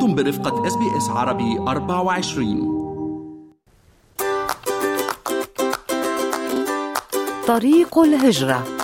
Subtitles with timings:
[0.00, 2.80] أنتم برفقة SBS عربي 24
[7.46, 8.79] طريق الهجرة.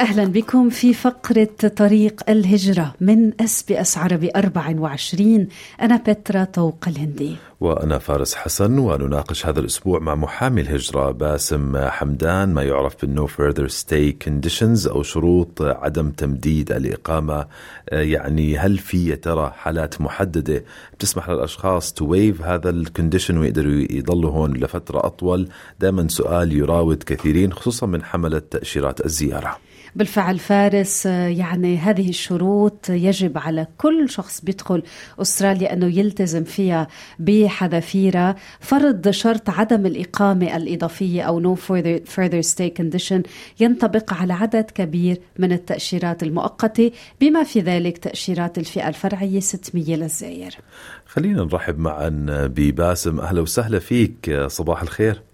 [0.00, 5.48] أهلا بكم في فقرة طريق الهجرة من SBS عربي 24
[5.80, 7.36] أنا بترا طوق الهندي.
[7.60, 12.54] وأنا فارس حسن ونناقش هذا الأسبوع مع محامي الهجرة باسم حمدان.
[12.54, 17.46] ما يعرف بال no further stay conditions أو شروط عدم تمديد الإقامة.
[17.92, 20.64] يعني هل في يا ترى حالات محددة
[20.94, 25.48] بتسمح للأشخاص waive هذا الكونديشن ويقدروا يضلوا هون لفترة أطول؟
[25.80, 29.69] دائما سؤال يراود كثيرين خصوصا من حملة تأشيرات الزيارة.
[29.96, 34.82] بالفعل فارس يعني هذه الشروط يجب على كل شخص بيدخل
[35.18, 42.82] أستراليا أنه يلتزم فيها بحذافيرها فرض شرط عدم الإقامة الإضافية أو no further, further stay
[42.82, 43.22] condition
[43.60, 50.54] ينطبق على عدد كبير من التأشيرات المؤقتة بما في ذلك تأشيرات الفئة الفرعية 600 للزائر.
[51.06, 53.20] خلينا نرحب معا بباسم.
[53.20, 55.29] أهلا وسهلا فيك صباح الخير.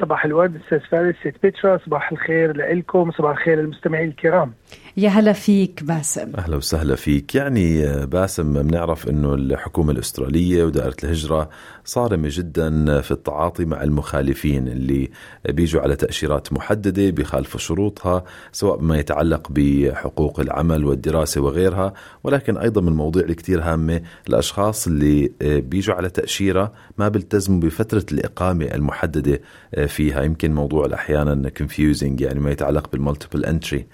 [0.00, 4.52] صباح الورد أستاذ فارس ست بيترا صباح الخير لكم صباح الخير للمستمعين الكرام.
[4.98, 6.32] يا هلا فيك باسم.
[6.38, 7.34] أهلا وسهلا فيك.
[7.34, 11.48] يعني باسم بنعرف إنه الحكومة الأسترالية ودائرة الهجرة
[11.84, 15.10] صارمة جدا في التعاطي مع المخالفين اللي
[15.48, 21.92] بيجوا على تأشيرات محددة بيخالفوا شروطها سواء بما يتعلق بحقوق العمل والدراسة وغيرها
[22.24, 28.06] ولكن أيضا من المواضيع اللي كثير هامة الأشخاص اللي بيجوا على تأشيرة ما بيلتزموا بفترة
[28.12, 29.40] الإقامة المحددة
[29.86, 30.22] فيها.
[30.22, 33.86] يمكن موضوع أحيانا confusing يعني ما يتعلق بال multiple entry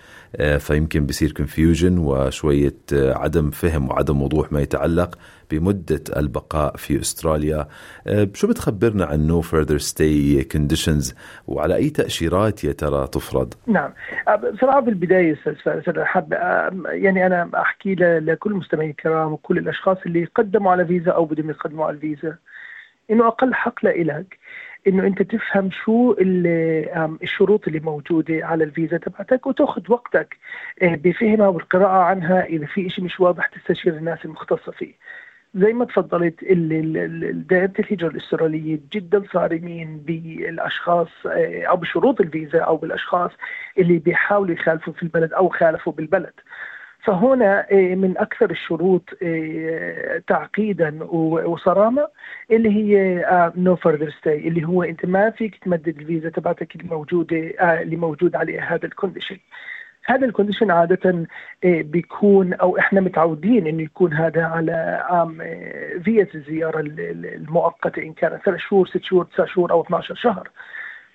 [0.58, 5.18] فيمكن بصير confusion وشوية عدم فهم وعدم وضوح ما يتعلق
[5.50, 7.66] بمدة البقاء في أستراليا.
[8.34, 11.14] شو بتخبرنا عن no further stay conditions
[11.46, 13.90] وعلى أي تأشيرات يا ترى تفرض؟ نعم.
[14.54, 16.32] بصراحة في أنا حاب
[16.86, 21.86] يعني أنا أحكي لكل المستمعين الكرام وكل الأشخاص اللي قدموا على فيزا أو بدهم يقدموا
[21.86, 22.36] على الفيزا
[23.10, 24.38] إنه أقل حق لإلك.
[24.86, 26.16] إنه أنت تفهم شو
[27.22, 30.36] الشروط اللي موجودة على الفيزا تبعتك وتأخذ وقتك
[30.82, 34.92] بفهمها والقراءة عنها إذا في شيء مش واضح تستشير الناس المختصة فيه.
[35.54, 36.44] زي ما تفضلت
[37.50, 41.08] دائرة الهجرة الأسترالية جدا صارمين بالأشخاص
[41.68, 43.30] أو بشروط الفيزا أو بالأشخاص
[43.78, 46.32] اللي بيحاولوا يخالفوا في البلد أو خالفوا بالبلد.
[47.02, 49.02] فهنا من أكثر الشروط
[50.28, 52.08] تعقيدا وصرامة
[52.50, 53.24] اللي هي
[53.56, 57.36] no further stay اللي هو أنت ما فيك تمدد الفيزا تبعتك الموجودة
[57.82, 59.38] اللي موجود عليها هذا ال condition
[60.04, 61.26] هذا ال condition عادة
[61.64, 65.04] بيكون أو إحنا متعودين إنه يكون هذا على
[66.04, 70.50] فيزا الزيارة المؤقتة إن كانت ثلاث شهور ست شهور تسع شهور أو 12 شهر.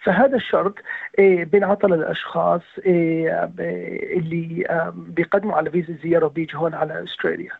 [0.08, 0.76] فهذا الشرط
[1.20, 7.52] بينعطى للاشخاص اللي بيقدموا على فيزا الزياره وبيجوا هون على أستراليا.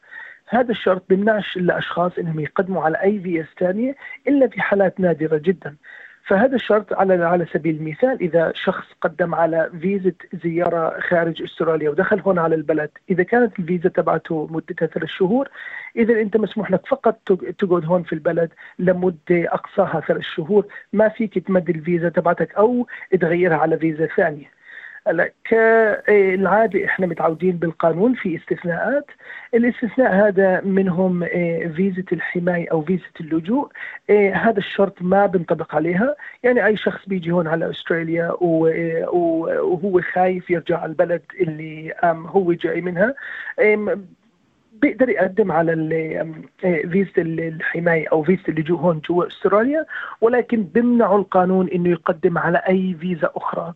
[0.50, 3.96] هذا الشرط بيمنعش الأشخاص إنهم يقدموا على أي فيز ثانية
[4.28, 5.76] إلا في حالات نادرة جدا.
[6.28, 10.12] فهذا الشرط على على سبيل المثال إذا شخص قدم على فيزا
[10.44, 15.50] زيارة خارج أستراليا ودخل هون على البلد، إذا كانت الفيزا تبعته مدتها ثلاث شهور،
[15.96, 17.20] إذا أنت مسموح لك فقط
[17.58, 18.50] تقعد هون في البلد
[18.80, 22.88] لمدة أقصاها ثلاث شهور، ما فيك تمد الفيزا تبعتك أو
[23.22, 24.57] تغيرها على فيزا ثانية.
[25.08, 29.06] هلا كالعاده إحنا متعودين بالقانون في استثناءات.
[29.54, 31.26] الاستثناء هذا منهم
[31.76, 33.72] فيزة الحماية أو فيزة اللجوء.
[34.34, 36.16] هذا الشرط ما بنطبق عليها.
[36.44, 42.82] يعني أي شخص بيجي هون على أستراليا وهو خايف يرجع على البلد اللي هو جاي
[42.82, 43.16] منها
[44.82, 45.74] بيقدر يقدم على
[46.62, 49.86] فيزا الحماية أو فيزا اللجوء هون جوا أستراليا
[50.22, 53.74] ولكن بيمنعوا القانون إنه يقدم على أي فيزا أخرى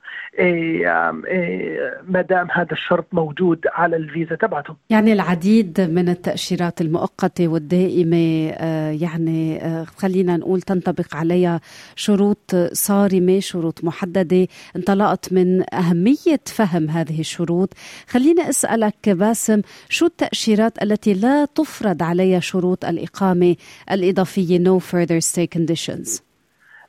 [2.08, 4.76] ما دام هذا الشرط موجود على الفيزا تبعته.
[4.90, 8.50] يعني العديد من التأشيرات المؤقتة والدائمة
[9.02, 11.62] يعني خلينا نقول تنطبق عليها
[11.96, 17.74] شروط صارمة، شروط محددة، انطلقت من أهمية فهم هذه الشروط،
[18.08, 23.56] خليني أسألك باسم شو التأشيرات التي لا تفرض عليها شروط الإقامة
[23.92, 26.22] الإضافية no further stay conditions.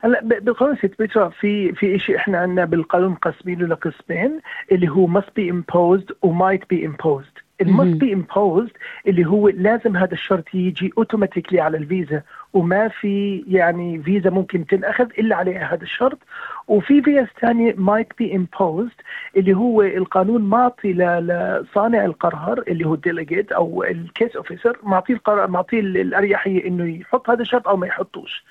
[0.01, 4.39] هلا بالقانون ست بيترا في في شيء إحنا عندنا بالقانون قسمينه لقسمين
[4.71, 7.42] اللي هو must be imposed و might be imposed.
[7.63, 8.71] ال must be imposed
[9.07, 12.21] اللي هو لازم هذا الشرط يجي automatically على الفيزا.
[12.53, 16.19] وما في يعني فيزا ممكن تنأخذ إلا عليها هذا الشرط.
[16.67, 18.91] وفي فيز ثانية might be imposed
[19.37, 25.13] اللي هو القانون معطي لصانع القرار اللي هو ال delegate أو ال case officer معطيه
[25.13, 28.43] القرار معطيه الأريحية إنه يحط هذا الشرط أو ما يحطوش.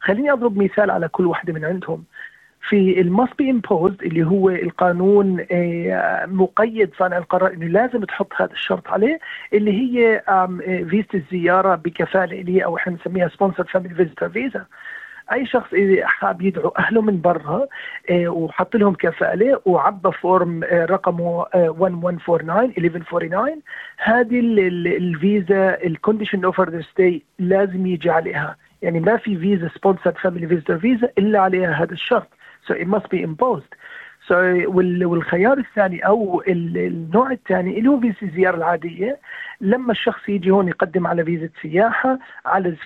[0.00, 2.04] خليني أضرب مثال على كل واحدة من عندهم.
[2.68, 5.46] في ال must be imposed اللي هو القانون
[6.26, 9.18] مقيد صانع القرار إنه لازم تحط هذا الشرط عليه
[9.52, 10.22] اللي هي
[10.90, 14.64] فيزا الزيارة بكفاله اللي هي أو إحنا بنسميها sponsor family visitor visa
[15.32, 15.68] أي شخص
[16.02, 17.66] حاب يدعو أهله من برا
[18.10, 23.62] آه، وحط لهم كفاله وعبى form آه، رقمه 1149 آه، 1149
[23.98, 24.40] هذه
[24.96, 28.56] الفيزا ال condition of further stay لازم يجي عليها.
[28.82, 32.28] يعني ما في فيزا sponsored family visitor visa إلا عليها هذا الشرط.
[32.66, 33.72] So it must be imposed.
[34.28, 34.34] So
[35.04, 39.18] والخيار الثاني أو النوع الثاني اللي هو فيزا الزيارة العادية
[39.60, 42.76] لما الشخص يجي هون يقدم على فيزا سياحة على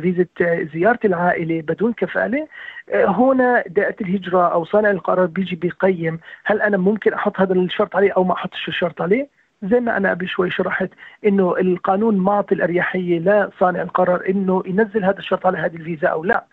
[0.00, 0.26] فيزا
[0.74, 2.48] زيارة العائلة بدون كفالة
[2.94, 8.12] هنا دائرة الهجرة أو صانع القرار بيجي بيقيم هل أنا ممكن أحط هذا الشرط عليه
[8.12, 9.28] أو ما أحطش الشرط عليه.
[9.62, 10.90] زي ما أنا قبل شوي شرحت
[11.26, 16.44] إنه القانون معطي الأريحية لصانع القرار إنه ينزل هذا الشرط على هذه الفيزا أو لا.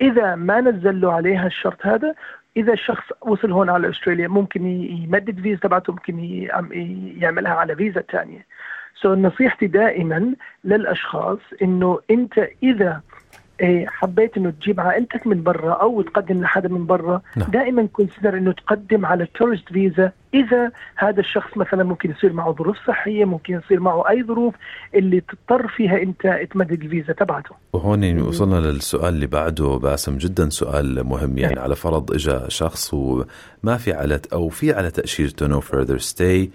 [0.00, 2.14] إذا ما نزل له عليها الشرط هذا
[2.56, 6.18] إذا الشخص وصل هون على أستراليا ممكن يمدد فيزا تبعته ممكن
[7.20, 8.46] يعملها على فيزا ثانية
[9.02, 10.34] so so نصيحتي دائما
[10.64, 13.00] للأشخاص إنه أنت إذا
[13.60, 17.50] إيه، حبيت إنه تجيب عائلتك من برا أو تقدم لحدا من برا نعم.
[17.50, 22.76] دائما consider إنه تقدم على tourist visa إذا هذا الشخص مثلا ممكن يصير معه ظروف
[22.86, 24.54] صحية ممكن يصير معه أي ظروف
[24.94, 31.04] اللي تضطر فيها أنت تمدد الفيزا تبعته وهون وصلنا للسؤال اللي بعده باسم جدا سؤال
[31.04, 31.64] مهم يعني نعم.
[31.64, 36.50] على فرض اجى شخص وما في على أو في على تاشيرته no further stay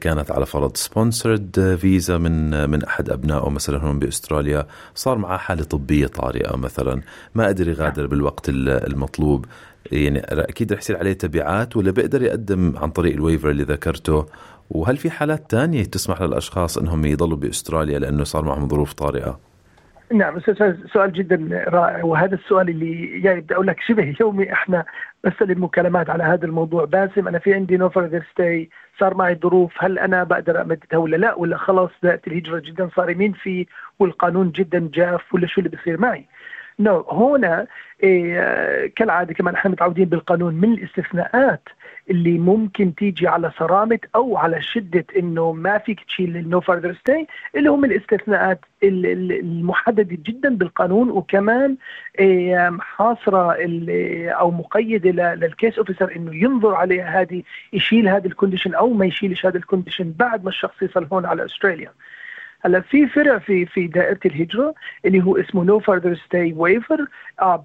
[0.00, 5.64] كانت على فرض sponsored visa من من أحد أبنائه مثلا هون بأستراليا صار معاه حالة
[5.64, 7.02] طبية طارئة مثلا
[7.34, 8.10] ما قدر يغادر نعم.
[8.10, 9.46] بالوقت المطلوب
[9.92, 14.26] يعني أكيد رح يصير عليه تبعات ولا بيقدر يقدم عن طريق ال waiver اللي ذكرته
[14.70, 19.40] وهل في حالات تانية تسمح للأشخاص إنهم يضلوا بأستراليا لأنه صار معهم ظروف طارئة؟
[20.12, 20.40] نعم
[20.92, 24.84] سؤال جدا رائع وهذا السؤال اللي يعني بدي أقول لك شبه يومي إحنا
[25.24, 28.70] بستلم مكالمات على هذا الموضوع باسم أنا في عندي no further stay
[29.00, 33.32] صار معي ظروف هل أنا بقدر امددها ولا لا ولا خلاص بدات الهجرة جدا صارمين
[33.32, 33.66] فيه
[33.98, 36.26] والقانون جدا جاف ولا شو اللي بصير معي؟
[36.78, 37.12] no, no.
[37.14, 37.66] هنا
[38.02, 41.68] إيه كالعادة كمان إحنا متعودين بالقانون من الاستثناءات
[42.10, 46.94] اللي ممكن تيجي على صرامة أو على شدة إنه ما فيك تشيل ال no further
[46.94, 47.26] stay
[47.56, 51.76] اللي هم الاستثناءات المحددة جدا بالقانون وكمان
[52.18, 53.56] إيه حاصره
[54.30, 59.06] أو مقيدة لل case officer إنه ينظر عليها هذه يشيل هذه ال condition أو ما
[59.06, 61.92] يشيلش هذا ال condition بعد ما الشخص يصل هون على استراليا.
[62.66, 64.74] هلا في فرع في في دائرة الهجرة
[65.04, 67.06] اللي هو اسمه no further stay waiver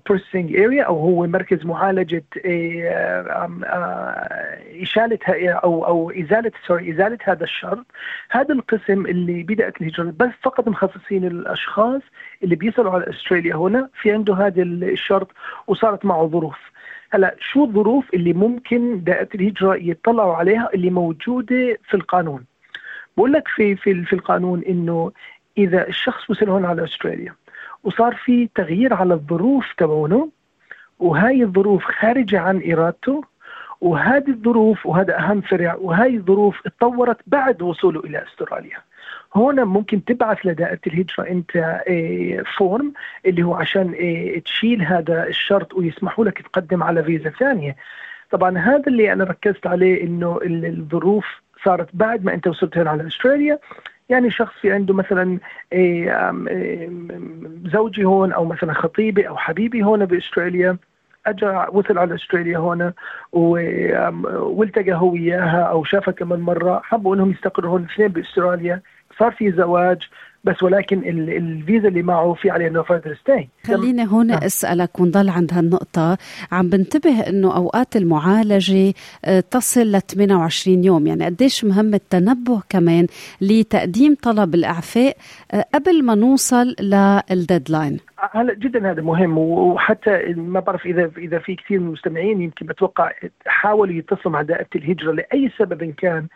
[0.06, 5.20] processing area أو هو مركز معالجة آه، آه، إشالة
[5.64, 7.86] أو أو إزالة سوري إزالة هذا الشرط.
[8.30, 12.02] هذا القسم اللي بدأت الهجرة بس فقط مخصصين الأشخاص
[12.44, 13.56] اللي بيصلوا على أستراليا.
[13.56, 15.28] هنا في عنده هذا الشرط
[15.68, 16.60] وصارت معه ظروف.
[17.12, 22.51] هلا شو الظروف اللي ممكن دائرة الهجرة يطلعوا عليها اللي موجودة في القانون؟
[23.18, 25.12] بقول لك في في في القانون إنه
[25.58, 27.36] إذا الشخص وصل هون على أستراليا
[27.84, 30.30] وصار في تغيير على الظروف تبعونه
[31.00, 33.24] وهاي الظروف خارجة عن إرادته
[33.82, 38.78] وهذه الظروف وهذا أهم فرع وهاي الظروف اتطورت بعد وصوله إلى أستراليا.
[39.34, 41.82] هون ممكن تبعث لدائرة الهجرة أنت
[42.58, 42.94] فورم
[43.26, 47.76] إيه، اللي هو عشان إيه، تشيل هذا الشرط ويسمحوا لك تقدم على فيزا ثانية.
[48.32, 51.26] طبعا هذا اللي أنا ركزت عليه إنه الظروف
[51.66, 53.60] صارت بعد ما انت وصلت هنا على أستراليا
[54.10, 55.40] يعني شخص في عنده مثلا
[55.74, 56.90] إيه، إيه،
[57.66, 60.78] زوجي هون أو مثلا خطيبي أو حبيبي هون بأستراليا
[61.26, 62.94] اجى وصل على أستراليا هون
[63.32, 68.82] والتقى هو وياها أو شافها كمان مرة حبوا إنهم يستقروا هون الاثنين بأستراليا
[69.20, 70.10] صار في زواج
[70.44, 74.46] بس ولكن الفيزا اللي معه في عليه إنه فردر ستاي خليني هون آه.
[74.46, 76.18] أسألك ونضل عند هالنقطة.
[76.52, 78.94] عم بنتبه إنه أوقات المعالجة
[79.26, 81.08] آه، تصل ل 28 يوم.
[81.08, 83.08] يعني قديش مهم التنبه كمان
[83.42, 85.18] لتقديم طلب الأعفاء
[85.52, 87.98] آه، قبل ما نوصل لل deadline
[88.32, 93.12] هلا جدا هذا مهم وحتى ما بعرف اذا إذا في كثير من المستمعين يمكن بتوقع
[93.46, 96.28] حاولوا يتصلوا مع دائرة الهجرة لأي سبب كان.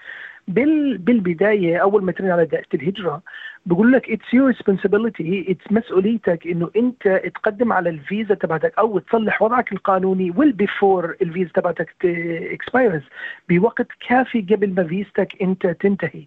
[0.48, 3.22] بال بالبداية أول ما ترن على دائرة الهجرة
[3.66, 9.42] بقول لك it's your responsibility it's مسؤوليتك إنه أنت تقدم على الفيزا تبعتك أو تصلح
[9.42, 11.96] وضعك القانوني well before الفيزا تبعتك
[12.52, 13.02] expires
[13.50, 16.26] بوقت كافي قبل ما فيزتك أنت تنتهي.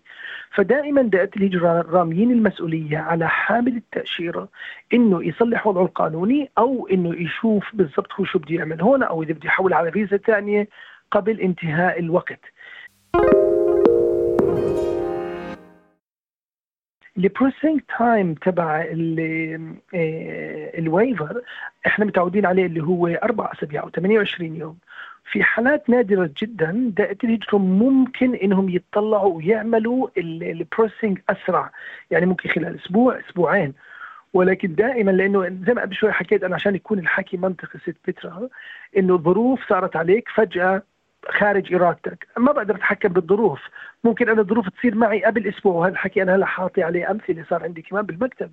[0.55, 4.49] فدائما دائرة الهجرة راميين المسؤولية على حامل التأشيرة
[4.95, 9.33] إنه يصلح وضعه القانوني أو إنه يشوف بالضبط هو شو بده يعمل هون أو إذا
[9.33, 10.69] بده يحول على فيزا ثانية
[11.11, 12.41] قبل انتهاء الوقت.
[17.19, 18.87] ال processing time تبع
[20.79, 21.43] ال waiver
[21.87, 24.79] إحنا متعودين عليه اللي هو أربع أسابيع أو 28 يوم.
[25.33, 26.93] في حالات نادرة جدا
[27.25, 31.71] الهجرة ممكن إنهم يتطلعوا ويعملوا البروسيسنج أسرع.
[32.11, 33.75] يعني ممكن خلال أسبوع أسبوعين.
[34.33, 38.49] ولكن دائما لأنه زي ما قبل شوي حكيت أنا عشان يكون الحكي منطقي ست بترا
[38.99, 40.83] إنه الظروف صارت عليك فجأة
[41.27, 43.61] خارج ارادتك ما بقدر أتحكم بالظروف.
[44.05, 47.63] ممكن أنا الظروف تصير معي قبل أسبوع وهذا الحكي أنا هلأ حاطي عليه أمثلة صار
[47.63, 48.53] عندي كمان بالمكتب.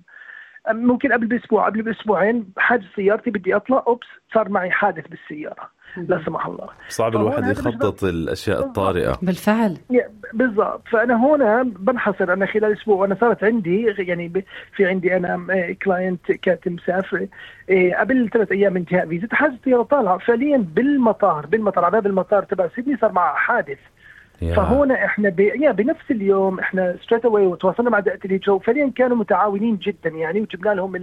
[0.72, 6.22] ممكن قبل بأسبوع قبل بأسبوعين حاجز سيارتي بدي أطلع oops صار معي حادث بالسيارة لا
[6.26, 6.68] سمح الله.
[6.88, 9.18] صعب الواحد يخطط الأشياء الطارئة.
[9.22, 9.76] بالفعل.
[10.34, 10.88] بالضبط.
[10.88, 12.32] فأنا هنا بنحصر.
[12.32, 14.44] أنا خلال أسبوع وأنا صارت عندي يعني
[14.76, 15.46] في عندي أنا
[15.82, 17.28] client كانت مسافره
[17.68, 20.18] إيه، قبل ثلاث أيام من انتهاء فيزا الطياره طالعة.
[20.18, 23.78] فعليا بالمطار بالمطار على باب المطار تبع سيدني صار معها حادث.
[24.40, 25.40] فهنا إحنا ب...
[25.40, 30.40] يا بنفس اليوم إحنا straight away وتواصلنا مع دائرة الهجره وفعليا كانوا متعاونين جدا يعني
[30.40, 30.96] وجبنا لهم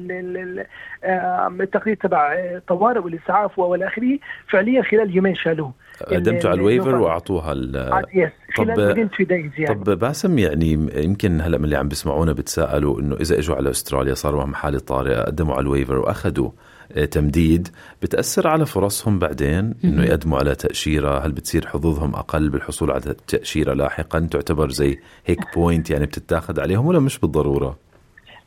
[1.61, 5.73] التقرير تبع الطوارئ والإسعاف والى اخره فعليا خلال يومين شالوه.
[6.11, 9.09] قدمتوا على الويفر وأعطوها ال yes خلال
[9.57, 9.75] يعني.
[9.75, 14.13] طب باسم يعني يمكن هلا من اللي عم بيسمعونا بتساءلوا إنه إذا إجوا على أستراليا
[14.13, 16.72] صاروا معهم حاله طارئه قدموا على ال waiver وأخذوا آه،
[17.11, 17.67] تمديد
[18.01, 23.73] بتأثر على فرصهم بعدين إنه يقدموا على تأشيرة؟ هل بتصير حظوظهم أقل بالحصول على تأشيرة
[23.73, 27.77] لاحقا؟ تعتبر زي هيك point يعني بتتاخذ عليهم ولا مش بالضرورة؟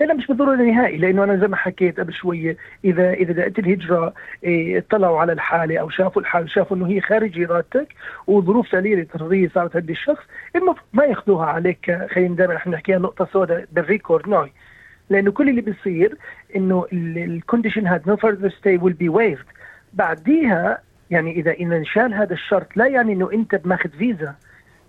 [0.00, 4.14] لا مش بالضرورة نهائي لأنه أنا زي ما حكيت قبل شوية إذا إذا دائره الهجرة
[4.44, 7.88] إيه اطلعوا على الحالة أو شافوا الحالة شافوا إنه هي خارج إرادتك
[8.26, 10.22] وظروف تاليه اضطراريه صارت عند الشخص
[10.56, 14.52] المفروض ما ياخذوها عليك خلينا دائما إحنا نحكيها نقطة سوداء بال record no
[15.10, 16.16] لأنه كل اللي بيصير
[16.56, 19.44] إنه ال condition هاد no further stay will be waived
[19.92, 20.78] بعديها
[21.10, 24.34] يعني إذا اذا انشال هذا الشرط لا يعني إنه أنت ماخذ فيزا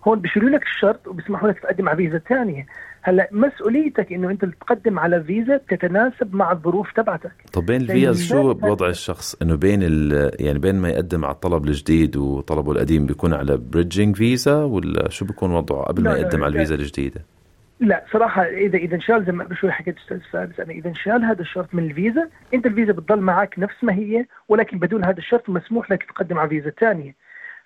[0.08, 2.66] هون بيشيلوا لك الشرط وبيسمحوا لك تقدم على فيزا ثانية.
[3.02, 7.32] هلأ مسؤوليتك إنه أنت تقدم على فيزا تتناسب مع الظروف تبعتك.
[7.52, 9.82] طب between الفيز شو بوضع الشخص؟ إنه بين
[10.40, 15.24] يعني بين ما يقدم على الطلب الجديد وطلبه القديم بيكون على bridging visa ولا شو
[15.24, 17.24] بيكون وضعه قبل ما يقدم على الفيزا الجديدة؟
[17.80, 21.24] لا صراحة إذا إذا انشال زي ما قبل شوي حكيت أستاذ فارس أنا إذا انشال
[21.24, 25.48] هذا الشرط من الفيزا أنت الفيزا بتضل معك نفس ما هي ولكن بدون هذا الشرط
[25.48, 27.14] مسموح لك تقدم على فيزا ثانية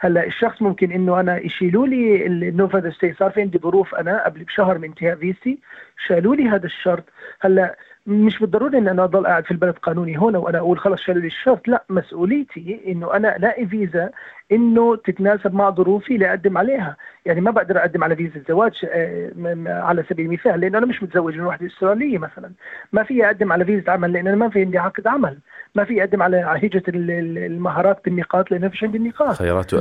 [0.00, 3.95] هلأ الشخص ممكن إنه أنا يشيلوا لي ال no further stay صار في عندي ظروف
[3.95, 5.59] أنا قبل بشهر من انتهاء فيزتي
[6.07, 7.04] شالوا لي هذا الشرط.
[7.40, 11.21] هلأ مش بالضروري إن أنا أضل قاعد في البلد قانوني هنا وأنا أقول خلص شالوا
[11.21, 14.11] لي الشرط لا مسؤوليتي إنه أنا الاقي فيزا
[14.52, 16.97] إنه تتناسب مع ظروفي لأقدم عليها.
[17.26, 19.32] يعني ما بقدر أقدم على فيزا الزواج آه،
[19.66, 22.50] على سبيل المثال لأنه أنا مش متزوج من وحدة استراليه مثلا.
[22.92, 25.38] ما في أقدم على فيزا عمل لأن أنا ما في عندي عقد عمل.
[25.75, 29.80] ما في أقدم على هجرة المهارات بالنقاط لأنه ما فيش عندي نقاط خياراته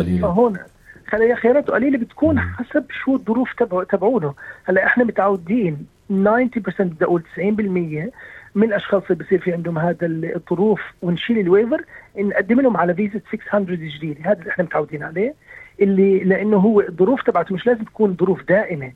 [1.11, 3.53] قليله فهون خياراته قليله بتكون حسب شو الظروف
[3.89, 4.33] تبعونه
[4.65, 6.13] هلا إحنا متعودين 90%
[6.81, 7.39] بدي أقول 90%
[8.55, 11.85] من الأشخاص اللي بصير في عندهم هذا الظروف ونشيل ال waiver
[12.17, 13.65] نقدم لهم على فيزا 600
[13.97, 15.33] جديده هذا اللي إحنا متعودين عليه.
[15.81, 18.91] اللي لأنه هو الظروف تبعته مش لازم تكون ظروف دائمة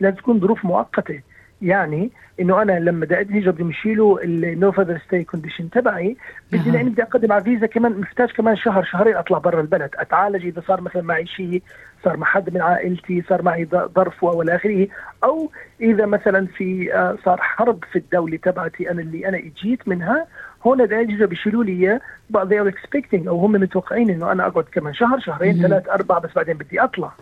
[0.00, 1.20] لازم تكون ظروف مؤقتة.
[1.62, 2.10] يعني
[2.40, 6.16] إنه أنا لما بدي اقدم هجره بدهم يشيلوا ال no further stay condition تبعي
[6.52, 10.46] بدي لأني بدي أقدم على فيزا كمان محتاج كمان شهر شهرين أطلع برا البلد أتعالج
[10.46, 11.62] إذا صار مثلا معي شيء
[12.04, 14.88] صار مع حد من عائلتي صار معي ظرف وإلى آخره.
[15.24, 15.50] أو
[15.80, 20.26] إذا مثلا في آه، صار حرب في الدولة تبعتي أنا اللي أنا إجيت منها
[20.66, 22.00] هون الهجره بيشيلوا لي إياه
[22.30, 26.18] بعض they are expecting أو هم متوقعين إنه أنا أقعد كمان شهر شهرين ثلاث أربع
[26.18, 27.12] بس بعدين بدي أطلع.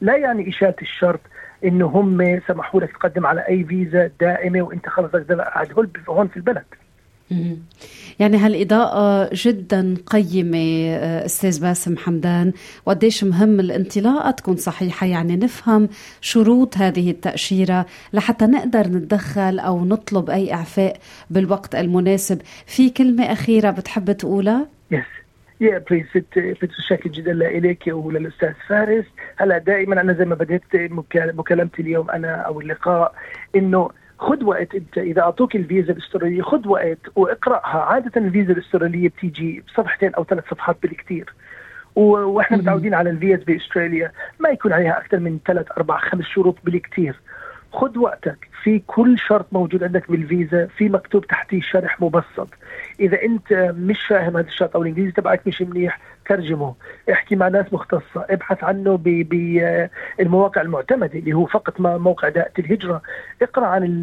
[0.00, 1.20] لا يعني اشاله الشرط.
[1.64, 5.68] انه هم سمحوا لك تقدم على أي فيزا دائمة وإنت خلص قاعد
[6.08, 6.64] هون في البلد.
[8.18, 12.52] يعني هالإضاءة جدا قيمة آه، أستاذ باسم حمدان.
[12.86, 15.88] وقديش مهم الانطلاقة تكون صحيحة؟ يعني نفهم
[16.20, 20.96] شروط هذه التأشيرة لحتى نقدر نتدخل أو نطلب أي إعفاء
[21.30, 22.42] بالوقت المناسب.
[22.66, 25.21] في كلمة أخيرة بتحب تقولها؟ yes
[25.62, 26.06] يا please
[26.88, 29.04] شاكر جدا لك وللاستاذ فارس.
[29.36, 30.62] هلا دائما أنا زي ما بديت
[31.12, 33.14] مكالمتي اليوم أنا أو اللقاء
[33.56, 37.80] إنه خذ وقت أنت إذا أعطوك الفيزا الأسترالية خذ وقت واقرأها.
[37.80, 41.34] عادة الفيزا الأسترالية بتيجي بصفحتين أو ثلاث صفحات بالكثير
[41.94, 44.12] وإحنا متعودين على الفيز بأستراليا.
[44.40, 47.20] ما يكون عليها أكثر من ثلاث أربع خمس شروط بالكثير
[47.72, 48.48] خذ وقتك.
[48.62, 52.48] في كل شرط موجود عندك بالفيزا في مكتوب تحتيه شرح مبسط.
[53.00, 56.74] إذا أنت مش فاهم هذا الشرط أو الإنجليزي تبعك مش منيح ترجمه
[57.12, 63.02] احكي مع ناس مختصة ابحث عنه بالمواقع المعتمدة اللي هو فقط ما موقع دائرة الهجرة.
[63.42, 64.02] اقرأ عن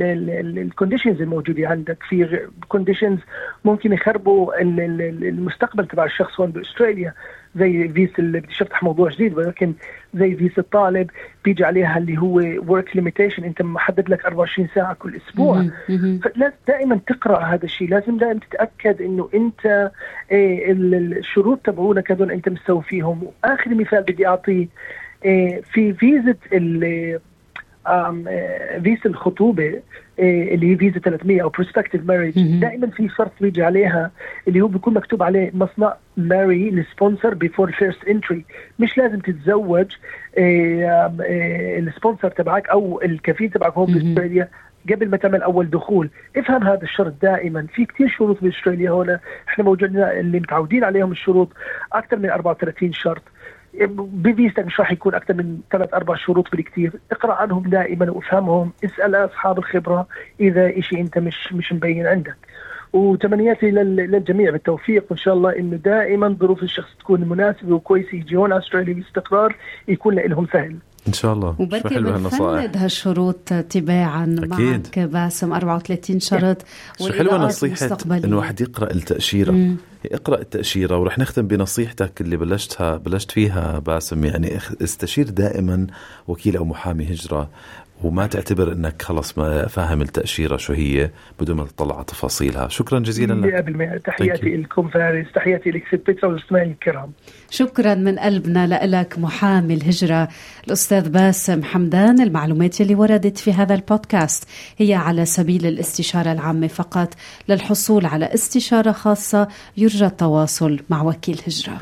[0.57, 1.97] ال conditions الموجودة عندك.
[2.09, 3.19] في conditions
[3.65, 7.13] ممكن يخربوا المستقبل تبع الشخص هون بأستراليا.
[7.55, 9.73] زي فيز اللي بدي افتح موضوع جديد ولكن
[10.13, 11.09] زي فيزا الطالب
[11.45, 12.33] بيجي عليها اللي هو
[12.67, 15.65] work limitation انت محدد لك 24 ساعة كل أسبوع.
[16.23, 17.89] فلازم دائما تقرأ هذا الشيء.
[17.89, 19.91] لازم دائما تتأكد إنه أنت
[20.31, 24.67] إيه الشروط تبعونك هذول أنت مستوفيهم واخر مثال بدي اعطيه
[25.25, 26.35] إيه في فيزة
[27.87, 29.81] آه، فيزا الخطوبة
[30.19, 34.11] آه، اللي هي فيزا 300 أو prospective marriage دائما في شرط بيجي عليها
[34.47, 38.45] اللي هو بيكون مكتوب عليه must not marry sponsor before first entry
[38.79, 39.91] مش لازم تتزوج
[40.37, 41.13] آه،
[41.77, 44.49] ال sponsor تبعك أو الكفيل تبعك هون باستراليا
[44.89, 47.67] قبل ما تعمل أول دخول افهم هذا الشرط دائما.
[47.75, 51.49] في كثير شروط بأستراليا هون إحنا موجودين اللي متعودين عليهم الشروط
[51.93, 53.21] أكثر من 34 شرط.
[53.97, 58.71] بفيزا مش راح يكون أكثر من ثلاث أربع شروط بالكثير اقرأ عنهم دائما وافهمهم.
[58.85, 60.07] اسأل أصحاب الخبرة
[60.39, 62.35] إذا شيء أنت مش مش مبين عندك.
[62.93, 65.05] وتمنياتي للجميع بالتوفيق.
[65.09, 69.55] وإن شاء الله إنه دائما ظروف الشخص تكون مناسبة وكويسة يجي هون أستراليا باستقرار
[69.87, 70.75] يكون لهم سهل.
[71.07, 71.55] إن شاء الله.
[71.59, 74.49] وبركي بنفند هالشروط تباعا أكيد.
[74.49, 76.57] معك باسم 34 شرط.
[76.99, 79.51] شو حلوة نصيحة انه واحد يقرأ التأشيرة.
[79.51, 79.77] مم.
[80.05, 85.87] اقرا التأشيرة ورح نختم بنصيحتك اللي بلشتها بلشت فيها باسم يعني استشير دائما
[86.27, 87.49] وكيل أو محامي هجرة.
[88.03, 92.67] وما تعتبر إنك خلص ما فاهم التأشيرة شو هي بدون ما تطلع على تفاصيلها.
[92.67, 93.97] شكرا جزيلا لك.
[93.97, 95.25] 100% تحياتي لكم فارس.
[95.35, 97.11] تحياتي لك ست بيترا والمستمعين الكرام.
[97.49, 100.27] شكرا من قلبنا لك محامي الهجره
[100.67, 102.21] الأستاذ باسم حمدان.
[102.21, 104.43] المعلومات اللي وردت في هذا البودكاست
[104.77, 107.13] هي على سبيل الاستشارة العامة فقط.
[107.49, 111.79] للحصول على استشارة خاصة يرجى التواصل مع وكيل هجرة.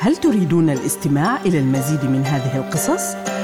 [0.00, 3.31] هل تريدون الاستماع إلى المزيد من هذه القصص؟